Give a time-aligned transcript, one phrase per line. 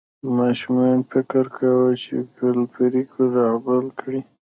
[0.39, 4.21] ماشومان فکر کاوه چې فلیریک رغبل کړي.